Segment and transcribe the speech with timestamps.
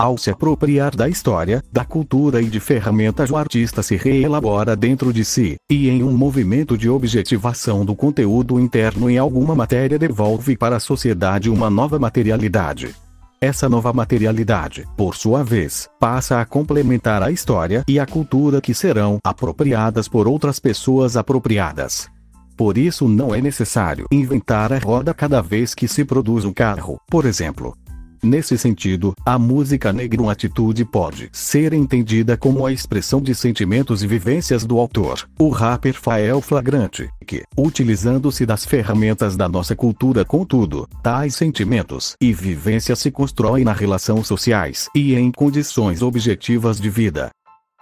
[0.01, 5.13] Ao se apropriar da história, da cultura e de ferramentas, o artista se reelabora dentro
[5.13, 10.57] de si, e em um movimento de objetivação do conteúdo interno em alguma matéria devolve
[10.57, 12.95] para a sociedade uma nova materialidade.
[13.43, 18.73] Essa nova materialidade, por sua vez, passa a complementar a história e a cultura que
[18.73, 22.09] serão apropriadas por outras pessoas apropriadas.
[22.57, 26.99] Por isso não é necessário inventar a roda cada vez que se produz um carro,
[27.07, 27.75] por exemplo.
[28.23, 34.03] Nesse sentido, a música negra uma atitude pode ser entendida como a expressão de sentimentos
[34.03, 40.23] e vivências do autor, o rapper Fael Flagrante, que, utilizando-se das ferramentas da nossa cultura
[40.25, 46.91] contudo, tais sentimentos e vivências se constroem na relação sociais e em condições objetivas de
[46.91, 47.31] vida.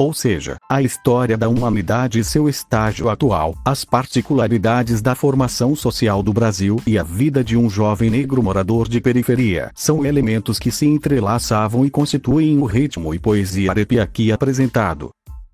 [0.00, 6.22] Ou seja, a história da humanidade e seu estágio atual, as particularidades da formação social
[6.22, 10.70] do Brasil e a vida de um jovem negro morador de periferia são elementos que
[10.70, 15.10] se entrelaçavam e constituem o ritmo e poesia arepi aqui apresentado.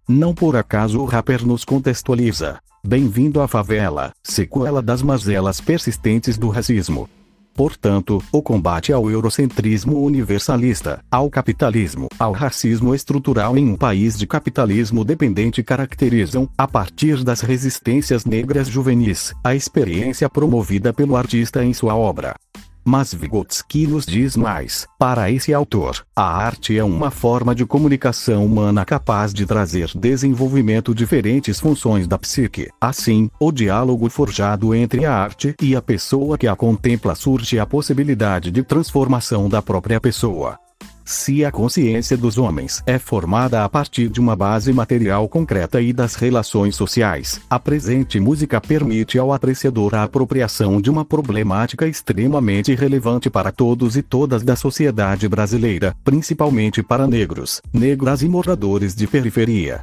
[0.06, 2.59] Não por acaso o rapper nos contextualiza.
[2.87, 7.09] Bem-vindo à favela, sequela das mazelas persistentes do racismo.
[7.55, 14.27] Portanto, o combate ao eurocentrismo universalista, ao capitalismo, ao racismo estrutural em um país de
[14.27, 21.72] capitalismo dependente caracterizam, a partir das resistências negras juvenis, a experiência promovida pelo artista em
[21.72, 22.34] sua obra.
[22.84, 28.45] Mas Vygotsky nos diz mais: para esse autor, a arte é uma forma de comunicação
[28.45, 32.69] humana capaz de trazer desenvolvimento diferentes funções da psique.
[32.81, 37.67] Assim, o diálogo forjado entre a arte e a pessoa que a contempla surge a
[37.67, 40.59] possibilidade de transformação da própria pessoa.
[41.04, 45.92] Se a consciência dos homens é formada a partir de uma base material concreta e
[45.92, 52.75] das relações sociais, a presente música permite ao apreciador a apropriação de uma problemática extremamente
[52.75, 59.06] relevante para todos e todas da sociedade brasileira, principalmente para negros, negras e moradores de
[59.06, 59.82] periferia.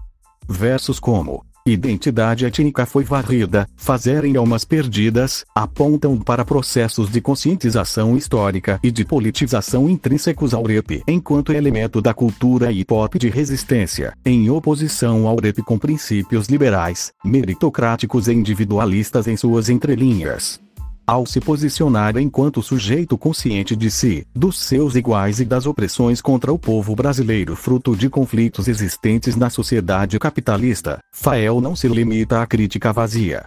[0.50, 8.80] Versos como Identidade étnica foi varrida, fazerem almas perdidas, apontam para processos de conscientização histórica
[8.82, 15.28] e de politização intrínsecos ao rap enquanto elemento da cultura hip-hop de resistência, em oposição
[15.28, 20.60] ao rap com princípios liberais, meritocráticos e individualistas em suas entrelinhas
[21.06, 26.52] ao se posicionar enquanto sujeito consciente de si, dos seus iguais e das opressões contra
[26.52, 32.48] o povo brasileiro fruto de conflitos existentes na sociedade capitalista, Fael não se limita à
[32.48, 33.46] crítica vazia.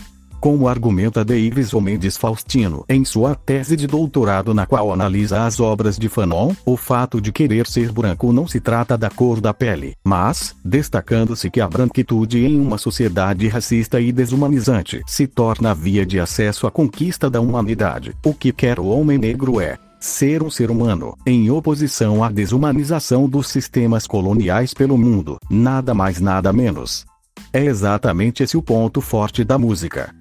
[0.44, 5.98] como argumenta Davis Mendes Faustino em sua tese de doutorado na qual analisa as obras
[5.98, 9.96] de Fanon, o fato de querer ser branco não se trata da cor da pele,
[10.04, 16.06] mas, destacando-se que a branquitude em uma sociedade racista e desumanizante se torna a via
[16.06, 18.14] de acesso à conquista da humanidade.
[18.26, 23.30] O que quer o homem negro é ser um ser humano, em oposição à desumanização
[23.30, 27.06] dos sistemas coloniais pelo mundo, nada mais nada menos.
[27.54, 30.14] É exatamente esse o ponto forte da música.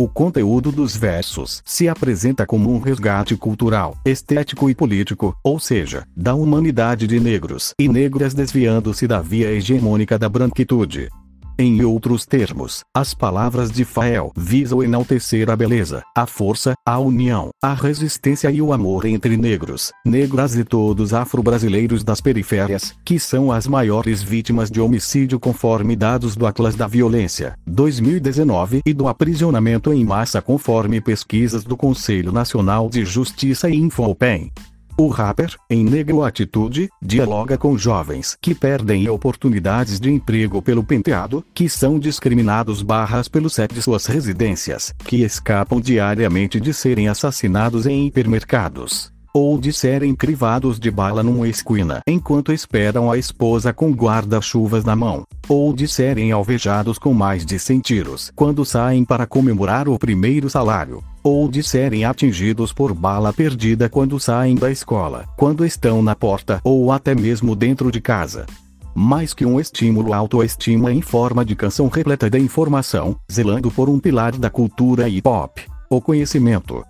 [0.00, 6.06] O conteúdo dos versos se apresenta como um resgate cultural, estético e político, ou seja,
[6.16, 11.10] da humanidade de negros e negras desviando-se da via hegemônica da branquitude.
[11.60, 17.50] Em outros termos, as palavras de Fael visam enaltecer a beleza, a força, a união,
[17.62, 23.52] a resistência e o amor entre negros, negras e todos afro-brasileiros das periférias, que são
[23.52, 29.92] as maiores vítimas de homicídio conforme dados do Atlas da Violência, 2019 e do aprisionamento
[29.92, 34.50] em massa conforme pesquisas do Conselho Nacional de Justiça e Infopen.
[35.00, 41.42] O rapper, em Negro Atitude, dialoga com jovens que perdem oportunidades de emprego pelo penteado,
[41.54, 47.86] que são discriminados barras pelo set de suas residências, que escapam diariamente de serem assassinados
[47.86, 53.90] em hipermercados ou de serem crivados de bala numa esquina enquanto esperam a esposa com
[53.92, 59.26] guarda-chuvas na mão, ou de serem alvejados com mais de 100 tiros quando saem para
[59.26, 65.26] comemorar o primeiro salário, ou de serem atingidos por bala perdida quando saem da escola,
[65.36, 68.46] quando estão na porta ou até mesmo dentro de casa.
[68.94, 74.00] Mais que um estímulo autoestima em forma de canção repleta de informação, zelando por um
[74.00, 76.84] pilar da cultura hip hop, o conhecimento,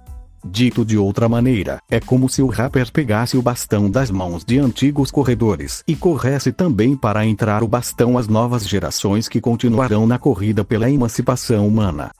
[0.44, 4.58] Dito de outra maneira, é como se o rapper pegasse o bastão das mãos de
[4.58, 10.19] antigos corredores e corresse também para entrar o bastão às novas gerações que continuarão na
[10.19, 12.10] corrida pela emancipação humana.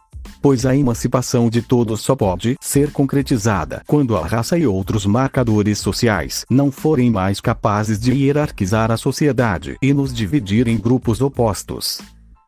[0.43, 5.79] Pois a emancipação de todos só pode ser concretizada quando a raça e outros marcadores
[5.79, 12.01] sociais não forem mais capazes de hierarquizar a sociedade e nos dividir em grupos opostos.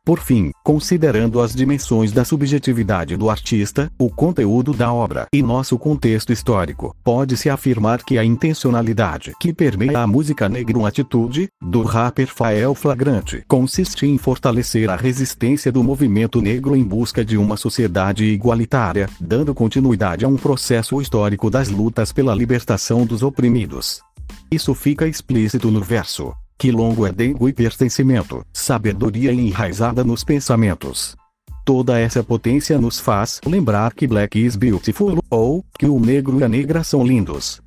[0.04, 5.78] Por fim, considerando as dimensões da subjetividade do artista, o conteúdo da obra e nosso
[5.78, 12.26] contexto histórico, pode-se afirmar que a intencionalidade que permeia a música negra atitude, do rapper
[12.26, 18.24] Fael Flagrante, consiste em fortalecer a resistência do movimento negro em busca de uma sociedade
[18.24, 24.02] igualitária, dando continuidade a um processo histórico das lutas pela libertação dos oprimidos.
[24.50, 31.16] Isso fica explícito no verso Quilombo é dengo e pertencimento, sabedoria enraizada nos pensamentos.
[31.64, 36.44] Toda essa potência nos faz lembrar que Black is Beautiful, ou que o negro e
[36.44, 37.61] a negra são lindos.